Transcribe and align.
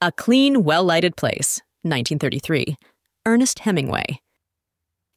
A 0.00 0.12
Clean, 0.12 0.62
Well 0.62 0.84
Lighted 0.84 1.16
Place, 1.16 1.60
1933. 1.82 2.76
Ernest 3.26 3.58
Hemingway. 3.58 4.20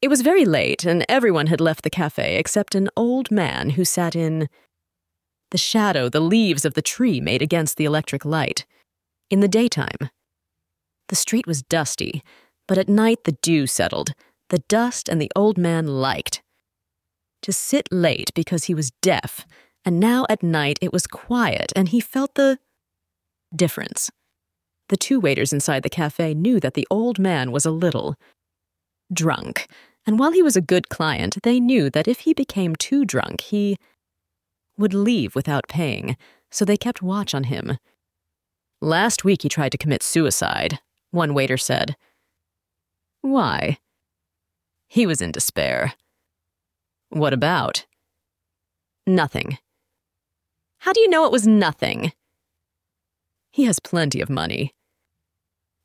It 0.02 0.08
was 0.08 0.22
very 0.22 0.44
late, 0.44 0.86
and 0.86 1.06
everyone 1.08 1.48
had 1.48 1.62
left 1.62 1.84
the 1.84 1.92
cafe 1.92 2.38
except 2.38 2.74
an 2.74 2.90
old 2.98 3.30
man 3.30 3.72
who 3.72 3.86
sat 3.86 4.16
in 4.16 4.50
the 5.52 5.60
shadow 5.60 6.10
the 6.10 6.20
leaves 6.20 6.66
of 6.66 6.74
the 6.74 6.82
tree 6.82 7.22
made 7.22 7.44
against 7.44 7.78
the 7.78 7.86
electric 7.86 8.26
light. 8.26 8.66
In 9.30 9.40
the 9.40 9.48
daytime, 9.48 10.10
the 11.10 11.16
street 11.16 11.46
was 11.46 11.62
dusty, 11.62 12.24
but 12.68 12.80
at 12.80 12.90
night 12.90 13.26
the 13.26 13.38
dew 13.44 13.68
settled. 13.68 14.16
The 14.50 14.64
dust 14.68 15.08
and 15.08 15.22
the 15.22 15.32
old 15.36 15.60
man 15.60 15.86
liked. 15.86 16.42
To 17.44 17.54
sit 17.54 17.88
late 17.92 18.32
because 18.34 18.64
he 18.64 18.74
was 18.74 18.90
deaf, 19.04 19.46
and 19.86 20.00
now 20.00 20.26
at 20.28 20.42
night 20.42 20.80
it 20.82 20.92
was 20.92 21.06
quiet 21.06 21.72
and 21.76 21.90
he 21.90 22.00
felt 22.00 22.34
the 22.34 22.58
difference. 23.56 24.10
The 24.92 24.98
two 24.98 25.22
waiters 25.22 25.54
inside 25.54 25.84
the 25.84 25.90
cafe 25.90 26.34
knew 26.34 26.60
that 26.60 26.74
the 26.74 26.86
old 26.92 27.18
man 27.18 27.54
was 27.54 27.66
a 27.66 27.72
little 27.72 28.18
drunk, 29.12 29.70
and 30.06 30.20
while 30.20 30.34
he 30.34 30.42
was 30.42 30.58
a 30.58 30.62
good 30.62 30.90
client, 30.90 31.38
they 31.44 31.62
knew 31.62 31.90
that 31.90 32.10
if 32.10 32.20
he 32.20 32.34
became 32.34 32.76
too 32.76 33.06
drunk, 33.06 33.40
he 33.40 33.78
would 34.78 34.94
leave 34.94 35.34
without 35.34 35.70
paying, 35.70 36.18
so 36.50 36.66
they 36.66 36.76
kept 36.76 37.02
watch 37.02 37.34
on 37.34 37.46
him. 37.46 37.78
Last 38.82 39.24
week 39.24 39.44
he 39.44 39.48
tried 39.48 39.72
to 39.72 39.78
commit 39.78 40.04
suicide, 40.04 40.80
one 41.12 41.34
waiter 41.34 41.56
said. 41.56 41.96
Why? 43.22 43.78
He 44.90 45.08
was 45.08 45.22
in 45.22 45.32
despair. 45.32 45.94
What 47.08 47.32
about? 47.32 47.86
Nothing. 49.08 49.58
How 50.80 50.92
do 50.92 51.00
you 51.00 51.08
know 51.08 51.24
it 51.24 51.32
was 51.32 51.48
nothing? 51.48 52.12
He 53.52 53.64
has 53.64 53.80
plenty 53.80 54.20
of 54.20 54.30
money. 54.30 54.74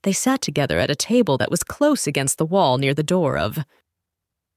They 0.06 0.12
sat 0.12 0.40
together 0.40 0.78
at 0.78 0.88
a 0.88 0.94
table 0.94 1.36
that 1.36 1.50
was 1.50 1.64
close 1.64 2.06
against 2.06 2.38
the 2.38 2.46
wall 2.46 2.78
near 2.78 2.94
the 2.94 3.02
door 3.02 3.36
of 3.36 3.64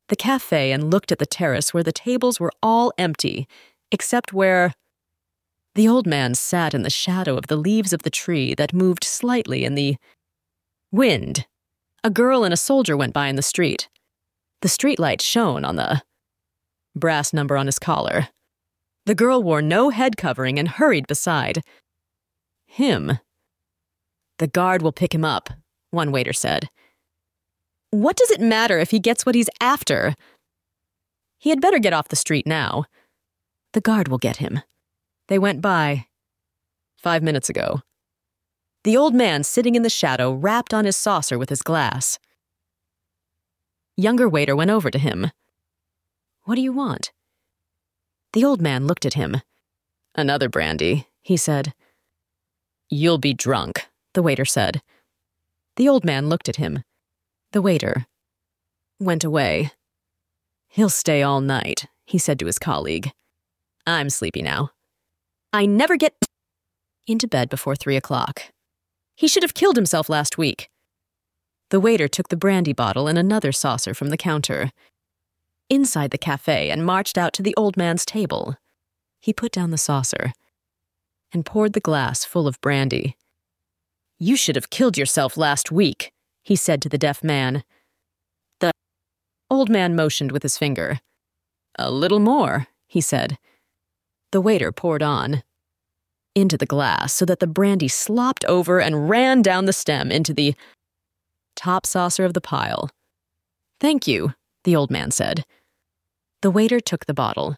the 0.07 0.15
cafe 0.15 0.71
and 0.71 0.91
looked 0.91 1.11
at 1.11 1.17
the 1.17 1.25
terrace 1.25 1.73
where 1.73 1.81
the 1.81 1.91
tables 1.91 2.39
were 2.39 2.51
all 2.61 2.93
empty, 2.99 3.47
except 3.91 4.31
where 4.31 4.75
the 5.73 5.87
old 5.87 6.05
man 6.05 6.35
sat 6.35 6.75
in 6.75 6.83
the 6.83 6.89
shadow 6.91 7.35
of 7.35 7.47
the 7.47 7.55
leaves 7.55 7.93
of 7.93 8.03
the 8.03 8.11
tree 8.11 8.53
that 8.53 8.75
moved 8.75 9.03
slightly 9.03 9.65
in 9.65 9.73
the 9.73 9.97
wind. 10.91 11.47
A 12.03 12.11
girl 12.11 12.43
and 12.43 12.53
a 12.53 12.57
soldier 12.57 12.95
went 12.95 13.15
by 13.15 13.25
in 13.25 13.35
the 13.35 13.41
street. 13.41 13.89
The 14.61 14.69
streetlight 14.69 15.19
shone 15.19 15.65
on 15.65 15.77
the 15.77 16.03
brass 16.95 17.33
number 17.33 17.57
on 17.57 17.65
his 17.65 17.79
collar. 17.79 18.27
The 19.07 19.15
girl 19.15 19.41
wore 19.41 19.63
no 19.63 19.89
head 19.89 20.15
covering 20.15 20.59
and 20.59 20.67
hurried 20.67 21.07
beside 21.07 21.63
him. 22.67 23.17
The 24.39 24.47
guard 24.47 24.81
will 24.81 24.93
pick 24.93 25.13
him 25.13 25.25
up, 25.25 25.49
one 25.91 26.11
waiter 26.11 26.33
said. 26.33 26.69
What 27.91 28.15
does 28.15 28.31
it 28.31 28.41
matter 28.41 28.79
if 28.79 28.91
he 28.91 28.99
gets 28.99 29.25
what 29.25 29.35
he's 29.35 29.49
after? 29.59 30.15
He 31.37 31.49
had 31.49 31.61
better 31.61 31.79
get 31.79 31.93
off 31.93 32.07
the 32.07 32.15
street 32.15 32.47
now. 32.47 32.85
The 33.73 33.81
guard 33.81 34.07
will 34.07 34.17
get 34.17 34.37
him. 34.37 34.61
They 35.27 35.37
went 35.37 35.61
by. 35.61 36.07
Five 36.97 37.21
minutes 37.21 37.49
ago. 37.49 37.81
The 38.83 38.95
old 38.95 39.13
man 39.13 39.43
sitting 39.43 39.75
in 39.75 39.83
the 39.83 39.89
shadow 39.89 40.31
rapped 40.31 40.73
on 40.73 40.85
his 40.85 40.95
saucer 40.95 41.37
with 41.37 41.49
his 41.49 41.61
glass. 41.61 42.17
Younger 43.97 44.29
waiter 44.29 44.55
went 44.55 44.71
over 44.71 44.89
to 44.89 44.97
him. 44.97 45.31
What 46.43 46.55
do 46.55 46.61
you 46.61 46.71
want? 46.71 47.11
The 48.31 48.45
old 48.45 48.61
man 48.61 48.87
looked 48.87 49.05
at 49.05 49.15
him. 49.15 49.41
Another 50.15 50.47
brandy, 50.47 51.07
he 51.21 51.35
said. 51.35 51.73
You'll 52.89 53.17
be 53.17 53.33
drunk, 53.33 53.88
the 54.13 54.23
waiter 54.23 54.45
said. 54.45 54.81
The 55.75 55.87
old 55.87 56.03
man 56.03 56.29
looked 56.29 56.49
at 56.49 56.57
him. 56.57 56.83
The 57.51 57.61
waiter 57.61 58.05
went 58.99 59.23
away. 59.23 59.71
He'll 60.67 60.89
stay 60.89 61.23
all 61.23 61.41
night, 61.41 61.87
he 62.05 62.17
said 62.17 62.39
to 62.39 62.45
his 62.45 62.59
colleague. 62.59 63.11
I'm 63.87 64.09
sleepy 64.09 64.41
now. 64.41 64.71
I 65.51 65.65
never 65.65 65.97
get 65.97 66.13
into 67.07 67.27
bed 67.27 67.49
before 67.49 67.75
three 67.75 67.95
o'clock. 67.95 68.43
He 69.15 69.27
should 69.27 69.43
have 69.43 69.53
killed 69.53 69.75
himself 69.75 70.09
last 70.09 70.37
week. 70.37 70.69
The 71.71 71.79
waiter 71.79 72.07
took 72.07 72.29
the 72.29 72.37
brandy 72.37 72.73
bottle 72.73 73.07
and 73.07 73.17
another 73.17 73.51
saucer 73.51 73.93
from 73.93 74.09
the 74.09 74.17
counter, 74.17 74.71
inside 75.69 76.11
the 76.11 76.17
cafe, 76.17 76.69
and 76.69 76.85
marched 76.85 77.17
out 77.17 77.33
to 77.33 77.43
the 77.43 77.55
old 77.55 77.77
man's 77.77 78.05
table. 78.05 78.57
He 79.19 79.33
put 79.33 79.51
down 79.51 79.71
the 79.71 79.77
saucer 79.77 80.33
and 81.31 81.45
poured 81.45 81.73
the 81.73 81.79
glass 81.79 82.25
full 82.25 82.47
of 82.47 82.61
brandy. 82.61 83.15
You 84.19 84.35
should 84.35 84.55
have 84.55 84.69
killed 84.69 84.97
yourself 84.97 85.37
last 85.37 85.71
week, 85.71 86.11
he 86.43 86.57
said 86.57 86.81
to 86.81 86.89
the 86.89 86.97
deaf 86.97 87.23
man. 87.23 87.63
The 88.59 88.71
old 89.49 89.69
man 89.69 89.95
motioned 89.95 90.33
with 90.33 90.43
his 90.43 90.57
finger. 90.57 90.99
A 91.77 91.89
little 91.89 92.19
more, 92.19 92.67
he 92.87 92.99
said. 92.99 93.37
The 94.31 94.41
waiter 94.41 94.73
poured 94.73 95.01
on 95.01 95.43
into 96.35 96.57
the 96.57 96.65
glass 96.65 97.13
so 97.13 97.25
that 97.25 97.39
the 97.39 97.47
brandy 97.47 97.87
slopped 97.87 98.43
over 98.45 98.79
and 98.79 99.09
ran 99.09 99.41
down 99.41 99.65
the 99.65 99.73
stem 99.73 100.11
into 100.11 100.33
the 100.33 100.53
top 101.55 101.85
saucer 101.85 102.25
of 102.25 102.33
the 102.33 102.41
pile. 102.41 102.89
Thank 103.79 104.05
you, 104.05 104.33
the 104.65 104.75
old 104.75 104.91
man 104.91 105.11
said. 105.11 105.45
The 106.41 106.51
waiter 106.51 106.79
took 106.79 107.05
the 107.05 107.13
bottle. 107.13 107.55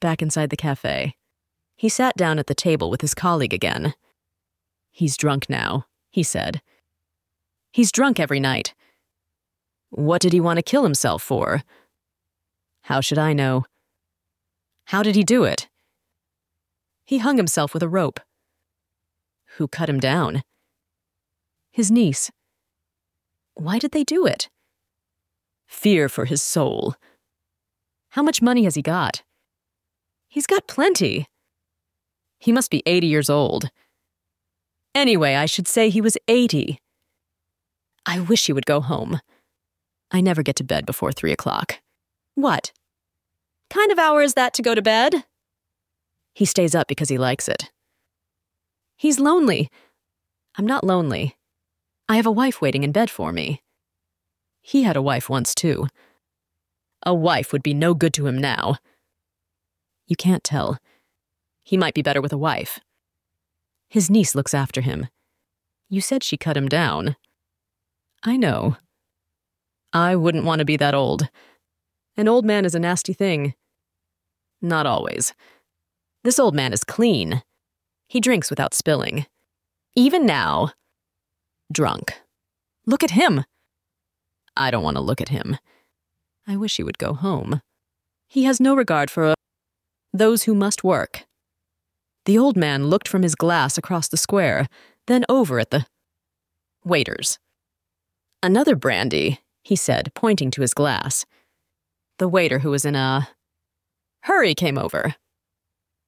Back 0.00 0.22
inside 0.22 0.50
the 0.50 0.56
cafe, 0.56 1.14
he 1.76 1.88
sat 1.88 2.16
down 2.16 2.38
at 2.38 2.48
the 2.48 2.54
table 2.54 2.90
with 2.90 3.00
his 3.00 3.14
colleague 3.14 3.54
again. 3.54 3.94
He's 4.92 5.16
drunk 5.16 5.48
now, 5.48 5.86
he 6.10 6.22
said. 6.22 6.62
He's 7.72 7.90
drunk 7.90 8.20
every 8.20 8.38
night. 8.38 8.74
What 9.88 10.20
did 10.22 10.32
he 10.32 10.40
want 10.40 10.58
to 10.58 10.62
kill 10.62 10.84
himself 10.84 11.22
for? 11.22 11.62
How 12.82 13.00
should 13.00 13.18
I 13.18 13.32
know? 13.32 13.64
How 14.86 15.02
did 15.02 15.16
he 15.16 15.24
do 15.24 15.44
it? 15.44 15.68
He 17.04 17.18
hung 17.18 17.38
himself 17.38 17.72
with 17.72 17.82
a 17.82 17.88
rope. 17.88 18.20
Who 19.56 19.66
cut 19.66 19.88
him 19.88 19.98
down? 19.98 20.42
His 21.72 21.90
niece. 21.90 22.30
Why 23.54 23.78
did 23.78 23.92
they 23.92 24.04
do 24.04 24.26
it? 24.26 24.50
Fear 25.66 26.08
for 26.08 26.26
his 26.26 26.42
soul. 26.42 26.94
How 28.10 28.22
much 28.22 28.42
money 28.42 28.64
has 28.64 28.74
he 28.74 28.82
got? 28.82 29.22
He's 30.28 30.46
got 30.46 30.66
plenty. 30.66 31.28
He 32.38 32.52
must 32.52 32.70
be 32.70 32.82
80 32.84 33.06
years 33.06 33.30
old. 33.30 33.70
Anyway, 34.94 35.34
I 35.34 35.46
should 35.46 35.66
say 35.66 35.88
he 35.88 36.00
was 36.00 36.18
80. 36.28 36.78
I 38.04 38.20
wish 38.20 38.46
he 38.46 38.52
would 38.52 38.66
go 38.66 38.80
home. 38.80 39.20
I 40.10 40.20
never 40.20 40.42
get 40.42 40.56
to 40.56 40.64
bed 40.64 40.84
before 40.84 41.12
three 41.12 41.32
o'clock. 41.32 41.80
What? 42.34 42.72
Kind 43.70 43.90
of 43.90 43.98
hour 43.98 44.22
is 44.22 44.34
that 44.34 44.52
to 44.54 44.62
go 44.62 44.74
to 44.74 44.82
bed? 44.82 45.24
He 46.34 46.44
stays 46.44 46.74
up 46.74 46.88
because 46.88 47.08
he 47.08 47.18
likes 47.18 47.48
it. 47.48 47.70
He's 48.96 49.18
lonely. 49.18 49.70
I'm 50.56 50.66
not 50.66 50.84
lonely. 50.84 51.36
I 52.08 52.16
have 52.16 52.26
a 52.26 52.30
wife 52.30 52.60
waiting 52.60 52.82
in 52.82 52.92
bed 52.92 53.08
for 53.08 53.32
me. 53.32 53.62
He 54.60 54.82
had 54.82 54.96
a 54.96 55.02
wife 55.02 55.30
once, 55.30 55.54
too. 55.54 55.88
A 57.04 57.14
wife 57.14 57.52
would 57.52 57.62
be 57.62 57.74
no 57.74 57.94
good 57.94 58.12
to 58.14 58.26
him 58.26 58.38
now. 58.38 58.76
You 60.06 60.16
can't 60.16 60.44
tell. 60.44 60.78
He 61.64 61.76
might 61.76 61.94
be 61.94 62.02
better 62.02 62.20
with 62.20 62.32
a 62.32 62.38
wife. 62.38 62.80
His 63.92 64.08
niece 64.08 64.34
looks 64.34 64.54
after 64.54 64.80
him. 64.80 65.08
You 65.90 66.00
said 66.00 66.24
she 66.24 66.38
cut 66.38 66.56
him 66.56 66.66
down. 66.66 67.14
I 68.22 68.38
know. 68.38 68.78
I 69.92 70.16
wouldn't 70.16 70.46
want 70.46 70.60
to 70.60 70.64
be 70.64 70.78
that 70.78 70.94
old. 70.94 71.28
An 72.16 72.26
old 72.26 72.46
man 72.46 72.64
is 72.64 72.74
a 72.74 72.78
nasty 72.78 73.12
thing. 73.12 73.52
Not 74.62 74.86
always. 74.86 75.34
This 76.24 76.38
old 76.38 76.54
man 76.54 76.72
is 76.72 76.84
clean. 76.84 77.42
He 78.08 78.18
drinks 78.18 78.48
without 78.48 78.72
spilling. 78.72 79.26
Even 79.94 80.24
now, 80.24 80.70
drunk. 81.70 82.14
Look 82.86 83.04
at 83.04 83.10
him. 83.10 83.44
I 84.56 84.70
don't 84.70 84.84
want 84.84 84.96
to 84.96 85.02
look 85.02 85.20
at 85.20 85.28
him. 85.28 85.58
I 86.48 86.56
wish 86.56 86.78
he 86.78 86.82
would 86.82 86.96
go 86.96 87.12
home. 87.12 87.60
He 88.26 88.44
has 88.44 88.58
no 88.58 88.74
regard 88.74 89.10
for 89.10 89.26
uh, 89.26 89.34
those 90.14 90.44
who 90.44 90.54
must 90.54 90.82
work. 90.82 91.26
The 92.24 92.38
old 92.38 92.56
man 92.56 92.86
looked 92.86 93.08
from 93.08 93.22
his 93.22 93.34
glass 93.34 93.76
across 93.76 94.08
the 94.08 94.16
square, 94.16 94.68
then 95.06 95.24
over 95.28 95.58
at 95.58 95.70
the 95.70 95.86
waiters. 96.84 97.38
Another 98.42 98.76
brandy, 98.76 99.40
he 99.62 99.76
said, 99.76 100.12
pointing 100.14 100.50
to 100.52 100.60
his 100.60 100.74
glass. 100.74 101.24
The 102.18 102.28
waiter, 102.28 102.60
who 102.60 102.70
was 102.70 102.84
in 102.84 102.94
a 102.94 103.28
hurry, 104.22 104.54
came 104.54 104.78
over. 104.78 105.16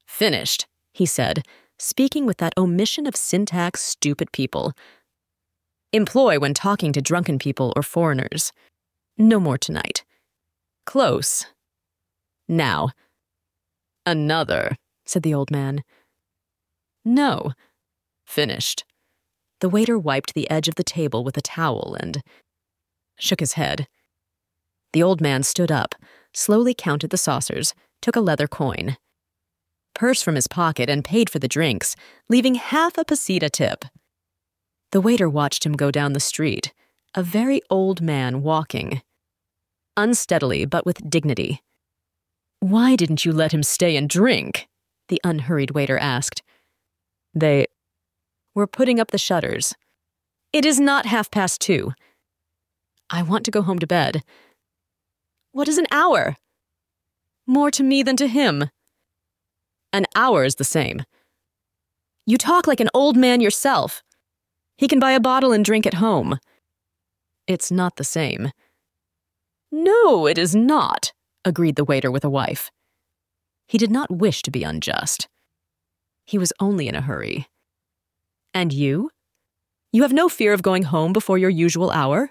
Finished, 0.06 0.66
he 0.93 1.06
said, 1.06 1.44
speaking 1.78 2.26
with 2.26 2.37
that 2.38 2.55
omission 2.56 3.06
of 3.06 3.16
syntax 3.16 3.81
stupid 3.81 4.31
people 4.32 4.72
employ 5.94 6.38
when 6.40 6.52
talking 6.52 6.93
to 6.93 7.00
drunken 7.00 7.38
people 7.38 7.72
or 7.76 7.82
foreigners. 7.82 8.52
No 9.16 9.38
more 9.38 9.56
tonight. 9.56 10.05
Close. 10.87 11.46
Now. 12.49 12.90
Another, 14.05 14.76
said 15.06 15.22
the 15.22 15.32
old 15.32 15.50
man. 15.50 15.82
No. 17.05 17.53
Finished. 18.27 18.85
The 19.61 19.69
waiter 19.69 19.99
wiped 19.99 20.35
the 20.35 20.51
edge 20.51 20.69
of 20.69 20.75
the 20.77 20.85
table 20.85 21.25
with 21.25 21.37
a 21.37 21.43
towel 21.43 21.97
and 22.01 22.23
shook 23.19 23.41
his 23.41 23.55
head. 23.55 23.87
The 24.93 25.03
old 25.03 25.21
man 25.21 25.43
stood 25.43 25.73
up, 25.73 25.95
slowly 26.33 26.75
counted 26.75 27.11
the 27.11 27.17
saucers, 27.17 27.75
took 28.01 28.17
a 28.17 28.21
leather 28.21 28.47
coin, 28.47 28.97
purse 29.95 30.23
from 30.23 30.35
his 30.35 30.47
pocket, 30.47 30.89
and 30.89 31.05
paid 31.05 31.31
for 31.31 31.39
the 31.39 31.49
drinks, 31.49 31.97
leaving 32.29 32.56
half 32.56 32.97
a 32.97 33.05
peseta 33.05 33.50
tip. 33.50 33.85
The 34.93 35.00
waiter 35.00 35.29
watched 35.29 35.67
him 35.67 35.73
go 35.73 35.91
down 35.91 36.12
the 36.12 36.21
street, 36.21 36.73
a 37.15 37.23
very 37.23 37.61
old 37.71 38.00
man 38.00 38.43
walking. 38.43 39.03
Unsteadily, 39.97 40.65
but 40.65 40.87
with 40.87 41.11
dignity. 41.11 41.61
Why 42.61 42.95
didn't 42.95 43.25
you 43.25 43.33
let 43.33 43.53
him 43.53 43.62
stay 43.62 43.97
and 43.97 44.09
drink? 44.09 44.69
The 45.09 45.21
unhurried 45.25 45.73
waiter 45.73 45.99
asked. 45.99 46.43
They 47.35 47.67
were 48.55 48.67
putting 48.67 49.01
up 49.01 49.11
the 49.11 49.19
shutters. 49.19 49.75
It 50.53 50.65
is 50.65 50.79
not 50.79 51.07
half 51.07 51.31
past 51.31 51.61
two. 51.61 51.93
I 53.11 53.23
want 53.23 53.45
to 53.45 53.51
go 53.51 53.63
home 53.63 53.79
to 53.81 53.87
bed. 53.87 54.23
What 55.53 55.69
is 55.69 55.79
an 55.79 55.87
hour? 55.91 56.37
More 57.47 57.71
to 57.73 57.83
me 57.83 58.03
than 58.03 58.17
to 58.17 58.27
him. 58.29 58.71
An 59.93 60.07
hour 60.17 60.45
is 60.45 60.57
the 60.57 60.65
same. 60.65 61.03
You 62.27 62.39
talk 62.39 62.67
like 62.67 62.81
an 62.81 62.91
old 62.95 63.17
man 63.17 63.41
yourself. 63.41 64.03
He 64.77 64.89
can 64.89 64.99
buy 64.99 65.13
a 65.13 65.21
bottle 65.21 65.53
and 65.53 65.65
drink 65.65 65.87
at 65.87 65.95
home. 65.95 66.39
It's 67.47 67.71
not 67.71 67.97
the 67.97 68.05
same. 68.05 68.51
No, 69.71 70.27
it 70.27 70.39
is 70.39 70.55
not, 70.55 71.13
agreed 71.45 71.77
the 71.77 71.85
waiter 71.85 72.11
with 72.11 72.25
a 72.25 72.31
wife. 72.31 72.71
He 73.67 73.77
did 73.77 73.91
not 73.91 74.11
wish 74.11 74.43
to 74.43 74.51
be 74.51 74.63
unjust. 74.63 75.29
He 76.25 76.38
was 76.38 76.53
only 76.61 76.88
in 76.88 76.94
a 76.94 77.00
hurry. 77.00 77.47
And 78.53 78.73
you? 78.73 79.11
You 79.93 80.03
have 80.03 80.12
no 80.12 80.29
fear 80.29 80.53
of 80.53 80.62
going 80.62 80.85
home 80.85 81.12
before 81.12 81.38
your 81.38 81.50
usual 81.50 81.91
hour? 81.91 82.31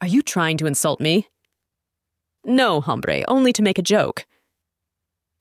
Are 0.00 0.06
you 0.06 0.22
trying 0.22 0.56
to 0.58 0.66
insult 0.66 1.00
me? 1.00 1.28
No, 2.44 2.80
hombre, 2.80 3.24
only 3.28 3.52
to 3.52 3.62
make 3.62 3.78
a 3.78 3.82
joke. 3.82 4.26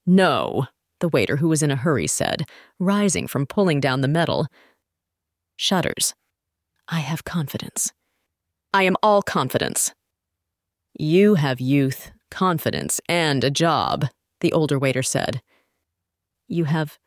No, 0.05 0.67
the 0.99 1.09
waiter, 1.09 1.37
who 1.37 1.47
was 1.47 1.61
in 1.61 1.71
a 1.71 1.75
hurry, 1.75 2.07
said, 2.07 2.43
rising 2.79 3.27
from 3.27 3.45
pulling 3.45 3.79
down 3.79 4.01
the 4.01 4.07
metal. 4.07 4.47
Shutters. 5.55 6.13
I 6.87 6.99
have 6.99 7.23
confidence. 7.23 7.91
I 8.73 8.83
am 8.83 8.95
all 9.03 9.21
confidence. 9.21 9.93
You 10.97 11.35
have 11.35 11.59
youth, 11.59 12.11
confidence, 12.31 12.99
and 13.07 13.43
a 13.43 13.51
job, 13.51 14.05
the 14.41 14.53
older 14.53 14.79
waiter 14.79 15.03
said. 15.03 15.41
You 16.47 16.65
have 16.65 16.97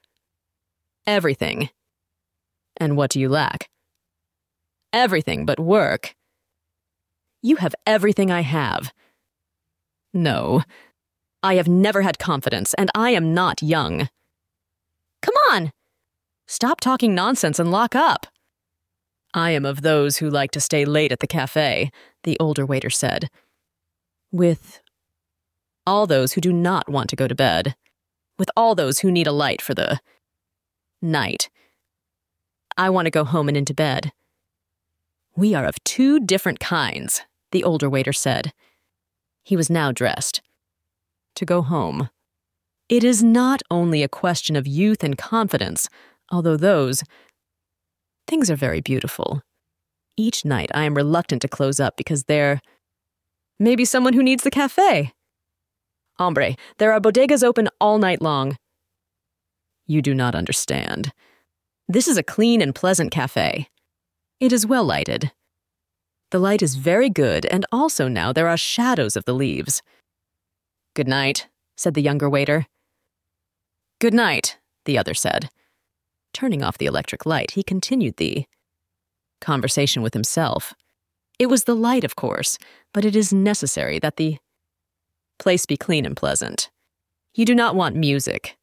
everything. 1.06 1.70
And 2.76 2.97
what 2.97 3.11
do 3.11 3.20
you 3.20 3.29
lack? 3.29 3.69
Everything 4.93 5.47
but 5.47 5.61
work. 5.61 6.14
You 7.43 7.56
have 7.56 7.75
everything 7.87 8.31
I 8.31 8.41
have. 8.41 8.93
No, 10.12 10.62
I 11.43 11.55
have 11.55 11.69
never 11.69 12.02
had 12.02 12.19
confidence, 12.19 12.75
and 12.75 12.91
I 12.94 13.11
am 13.11 13.32
not 13.32 13.62
young. 13.62 14.08
Come 15.23 15.35
on! 15.50 15.73
Stop 16.47 16.81
talking 16.81 17.14
nonsense 17.14 17.58
and 17.58 17.70
lock 17.70 17.94
up. 17.94 18.26
I 19.32 19.52
am 19.52 19.64
of 19.64 19.82
those 19.82 20.19
who 20.19 20.29
like 20.29 20.50
to 20.52 20.61
stay 20.61 20.85
late 20.85 21.12
at 21.12 21.20
the 21.20 21.26
cafe, 21.26 21.91
the 22.25 22.37
older 22.41 22.67
waiter 22.67 22.91
said. 22.91 23.31
With 24.32 24.81
all 25.87 26.06
those 26.06 26.32
who 26.32 26.41
do 26.41 26.52
not 26.52 26.88
want 26.88 27.08
to 27.11 27.17
go 27.17 27.29
to 27.29 27.35
bed. 27.35 27.75
With 28.38 28.50
all 28.56 28.75
those 28.75 29.00
who 29.00 29.11
need 29.11 29.26
a 29.26 29.32
light 29.32 29.62
for 29.62 29.75
the 29.75 30.00
night. 31.02 31.49
I 32.76 32.91
want 32.91 33.06
to 33.06 33.11
go 33.11 33.25
home 33.25 33.49
and 33.49 33.56
into 33.56 33.75
bed. 33.75 34.12
We 35.37 35.55
are 35.55 35.64
of 35.64 35.82
two 35.85 36.20
different 36.20 36.61
kinds, 36.61 37.23
the 37.52 37.64
older 37.64 37.88
waiter 37.88 38.12
said. 38.12 38.52
He 39.43 39.56
was 39.56 39.70
now 39.70 39.93
dressed. 39.93 40.41
To 41.37 41.44
go 41.44 41.62
home. 41.62 42.11
It 42.88 43.05
is 43.05 43.23
not 43.23 43.62
only 43.70 44.02
a 44.02 44.08
question 44.08 44.56
of 44.56 44.67
youth 44.67 45.05
and 45.05 45.17
confidence, 45.17 45.88
although 46.31 46.56
those. 46.56 47.05
Things 48.26 48.50
are 48.50 48.56
very 48.56 48.81
beautiful. 48.81 49.43
Each 50.17 50.44
night 50.44 50.70
I 50.75 50.85
am 50.85 50.97
reluctant 50.97 51.43
to 51.43 51.49
close 51.49 51.81
up 51.81 51.97
because 51.97 52.25
there. 52.25 52.61
may 53.58 53.76
be 53.76 53.85
someone 53.85 54.12
who 54.12 54.23
needs 54.23 54.43
the 54.43 54.50
cafe. 54.50 55.12
Hombre, 56.19 56.56
there 56.79 56.93
are 56.93 57.00
bodegas 57.00 57.43
open 57.44 57.69
all 57.81 57.99
night 57.99 58.20
long. 58.20 58.56
You 59.90 60.02
do 60.02 60.14
not 60.14 60.37
understand. 60.37 61.12
This 61.88 62.06
is 62.06 62.16
a 62.16 62.22
clean 62.22 62.62
and 62.62 62.72
pleasant 62.72 63.10
cafe. 63.10 63.66
It 64.38 64.52
is 64.52 64.64
well 64.64 64.84
lighted. 64.84 65.32
The 66.31 66.38
light 66.38 66.62
is 66.62 66.76
very 66.76 67.10
good, 67.10 67.44
and 67.46 67.66
also 67.72 68.06
now 68.06 68.32
there 68.32 68.46
are 68.46 68.56
shadows 68.56 69.16
of 69.16 69.25
the 69.25 69.34
leaves. 69.34 69.82
Good 70.94 71.08
night, 71.08 71.48
said 71.76 71.94
the 71.94 72.02
younger 72.02 72.31
waiter. 72.31 72.69
Good 73.98 74.14
night, 74.14 74.58
the 74.84 74.96
other 74.96 75.12
said. 75.12 75.50
Turning 76.32 76.62
off 76.62 76.78
the 76.78 76.87
electric 76.87 77.26
light, 77.26 77.50
he 77.50 77.64
continued 77.64 78.16
the 78.16 78.46
conversation 79.40 80.02
with 80.02 80.14
himself. 80.14 80.72
It 81.40 81.46
was 81.46 81.64
the 81.64 81.75
light, 81.75 82.04
of 82.04 82.14
course, 82.14 82.58
but 82.94 83.04
it 83.04 83.16
is 83.16 83.32
necessary 83.32 83.98
that 83.98 84.19
the 84.19 84.38
place 85.40 85.66
be 85.66 85.76
clean 85.76 86.06
and 86.06 86.16
pleasant. 86.16 86.70
You 87.34 87.44
do 87.44 87.56
not 87.56 87.75
want 87.75 87.96
music. 87.96 88.56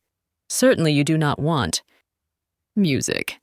Certainly, 0.49 0.94
you 0.94 1.03
do 1.03 1.17
not 1.17 1.39
want 1.39 1.83
music 2.75 3.39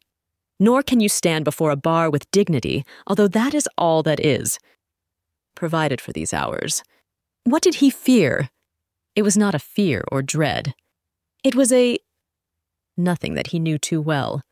nor 0.61 0.83
can 0.83 1.01
you 1.01 1.09
stand 1.09 1.45
before 1.45 1.71
a 1.71 1.77
bar 1.77 2.11
with 2.11 2.31
dignity, 2.31 2.85
although 3.07 3.29
that 3.29 3.55
is 3.55 3.69
all 3.77 4.03
that 4.03 4.21
is 4.21 4.59
provided 5.55 6.01
for 6.01 6.13
these 6.13 6.33
hours. 6.33 6.83
What 7.45 7.63
did 7.63 7.77
he 7.77 7.91
fear? 7.91 8.51
It 9.15 9.23
was 9.23 9.37
not 9.37 9.55
a 9.55 9.59
fear 9.59 10.05
or 10.11 10.23
dread. 10.23 10.75
It 11.43 11.55
was 11.55 11.73
a 11.73 11.99
nothing 12.97 13.35
that 13.35 13.49
he 13.49 13.59
knew 13.59 13.79
too 13.79 14.01
well. 14.01 14.43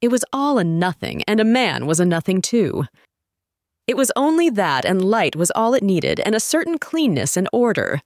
It 0.00 0.08
was 0.08 0.24
all 0.32 0.58
a 0.58 0.64
nothing, 0.64 1.22
and 1.26 1.40
a 1.40 1.44
man 1.44 1.86
was 1.86 2.00
a 2.00 2.04
nothing 2.04 2.42
too. 2.42 2.84
It 3.86 3.96
was 3.96 4.12
only 4.14 4.50
that, 4.50 4.84
and 4.84 5.02
light 5.02 5.36
was 5.36 5.50
all 5.52 5.72
it 5.74 5.82
needed, 5.82 6.20
and 6.20 6.34
a 6.34 6.40
certain 6.40 6.78
cleanness 6.78 7.36
and 7.36 7.48
order. 7.52 8.02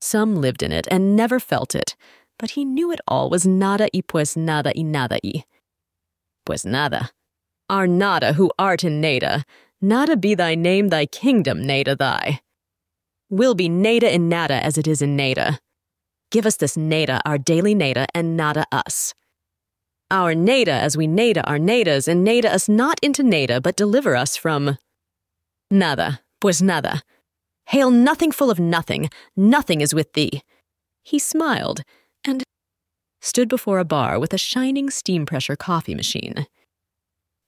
Some 0.00 0.36
lived 0.36 0.62
in 0.62 0.70
it 0.70 0.86
and 0.90 1.16
never 1.16 1.40
felt 1.40 1.74
it, 1.74 1.96
but 2.38 2.50
he 2.52 2.64
knew 2.64 2.90
it 2.90 3.00
all 3.06 3.30
was 3.30 3.46
nada 3.46 3.88
y 3.92 4.02
pues 4.06 4.36
nada 4.36 4.72
y 4.76 4.82
nada 4.82 5.18
y. 5.22 5.44
Pues 6.44 6.64
nada. 6.64 7.10
Our 7.70 7.86
nada 7.86 8.34
who 8.34 8.50
art 8.58 8.84
in 8.84 9.00
nada, 9.00 9.44
nada 9.80 10.16
be 10.16 10.34
thy 10.34 10.54
name, 10.54 10.88
thy 10.88 11.06
kingdom, 11.06 11.64
nada 11.64 11.96
thy. 11.96 12.40
Will 13.30 13.54
be 13.54 13.68
nada 13.68 14.12
in 14.12 14.28
nada 14.28 14.54
as 14.54 14.76
it 14.76 14.86
is 14.86 15.00
in 15.00 15.16
nada. 15.16 15.58
Give 16.30 16.46
us 16.46 16.56
this 16.56 16.76
nada, 16.76 17.20
our 17.24 17.38
daily 17.38 17.74
nada, 17.74 18.06
and 18.14 18.36
nada 18.36 18.64
us. 18.72 19.14
Our 20.10 20.34
nada 20.34 20.72
as 20.72 20.96
we 20.96 21.06
nada 21.06 21.42
our 21.44 21.58
nadas, 21.58 22.08
and 22.08 22.24
nada 22.24 22.52
us 22.52 22.68
not 22.68 22.98
into 23.02 23.22
nada, 23.22 23.60
but 23.60 23.76
deliver 23.76 24.16
us 24.16 24.36
from 24.36 24.76
nada, 25.70 26.20
pues 26.40 26.60
nada. 26.60 27.02
Hail 27.66 27.90
nothing 27.90 28.32
full 28.32 28.50
of 28.50 28.58
nothing, 28.58 29.08
nothing 29.36 29.80
is 29.80 29.94
with 29.94 30.12
thee. 30.12 30.42
He 31.02 31.18
smiled, 31.18 31.82
stood 33.22 33.48
before 33.48 33.78
a 33.78 33.84
bar 33.84 34.18
with 34.18 34.34
a 34.34 34.38
shining 34.38 34.90
steam 34.90 35.24
pressure 35.24 35.56
coffee 35.56 35.94
machine. 35.94 36.46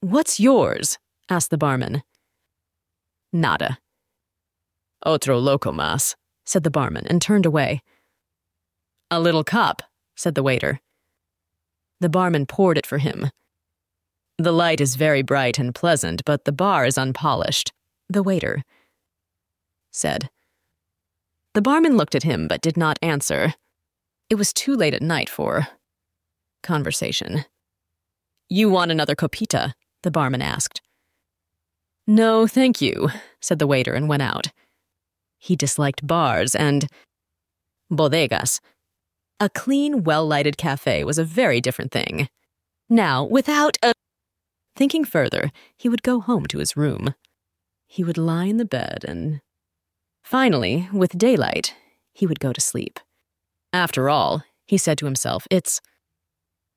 What's 0.00 0.40
yours? 0.40 0.98
asked 1.28 1.50
the 1.50 1.58
barman. 1.58 2.02
Nada. 3.32 3.78
Otro 5.04 5.38
loco 5.38 5.72
mas, 5.72 6.16
said 6.46 6.62
the 6.62 6.70
barman 6.70 7.06
and 7.08 7.20
turned 7.20 7.44
away. 7.44 7.82
A 9.10 9.20
little 9.20 9.44
cup, 9.44 9.82
said 10.16 10.34
the 10.34 10.42
waiter. 10.42 10.80
The 12.00 12.08
barman 12.08 12.46
poured 12.46 12.78
it 12.78 12.86
for 12.86 12.98
him. 12.98 13.30
The 14.38 14.52
light 14.52 14.80
is 14.80 14.96
very 14.96 15.22
bright 15.22 15.58
and 15.58 15.74
pleasant, 15.74 16.24
but 16.24 16.44
the 16.44 16.52
bar 16.52 16.86
is 16.86 16.96
unpolished. 16.96 17.72
The 18.08 18.22
waiter 18.22 18.62
said. 19.90 20.28
The 21.54 21.62
barman 21.62 21.96
looked 21.96 22.14
at 22.14 22.24
him 22.24 22.48
but 22.48 22.60
did 22.60 22.76
not 22.76 22.98
answer. 23.00 23.54
It 24.30 24.36
was 24.36 24.52
too 24.52 24.74
late 24.74 24.94
at 24.94 25.02
night 25.02 25.28
for 25.28 25.68
conversation. 26.62 27.44
You 28.48 28.70
want 28.70 28.90
another 28.90 29.14
copita? 29.14 29.74
the 30.02 30.10
barman 30.10 30.42
asked. 30.42 30.82
No, 32.06 32.46
thank 32.46 32.82
you, 32.82 33.08
said 33.40 33.58
the 33.58 33.66
waiter 33.66 33.94
and 33.94 34.08
went 34.08 34.22
out. 34.22 34.48
He 35.38 35.56
disliked 35.56 36.06
bars 36.06 36.54
and 36.54 36.86
bodegas. 37.90 38.60
A 39.40 39.48
clean, 39.48 40.04
well 40.04 40.26
lighted 40.26 40.56
cafe 40.56 41.04
was 41.04 41.18
a 41.18 41.24
very 41.24 41.60
different 41.60 41.92
thing. 41.92 42.28
Now, 42.88 43.24
without 43.24 43.76
a. 43.82 43.92
Thinking 44.76 45.04
further, 45.04 45.50
he 45.76 45.88
would 45.88 46.02
go 46.02 46.20
home 46.20 46.46
to 46.46 46.58
his 46.58 46.76
room. 46.76 47.14
He 47.86 48.04
would 48.04 48.18
lie 48.18 48.46
in 48.46 48.58
the 48.58 48.64
bed 48.64 49.04
and. 49.06 49.40
Finally, 50.22 50.88
with 50.92 51.18
daylight, 51.18 51.74
he 52.12 52.26
would 52.26 52.40
go 52.40 52.52
to 52.52 52.60
sleep. 52.60 52.98
After 53.74 54.08
all, 54.08 54.44
he 54.68 54.78
said 54.78 54.98
to 54.98 55.04
himself, 55.04 55.48
it's 55.50 55.80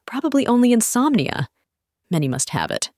probably 0.07 0.47
only 0.47 0.73
insomnia. 0.73 1.47
Many 2.09 2.27
must 2.27 2.49
have 2.49 2.71
it. 2.71 2.89